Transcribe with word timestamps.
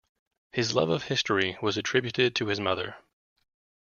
His 0.51 0.73
love 0.73 0.89
of 0.89 1.03
history 1.03 1.59
was 1.61 1.77
attributed 1.77 2.35
to 2.35 2.47
his 2.47 2.59
mother. 2.59 2.95